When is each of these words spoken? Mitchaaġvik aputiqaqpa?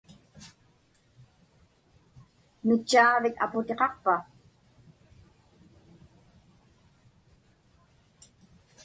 Mitchaaġvik 2.67 3.35
aputiqaqpa? 3.43 4.15